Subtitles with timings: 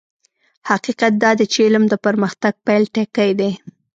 [0.69, 3.51] حقيقت دا دی چې علم د پرمختګ پيل ټکی دی.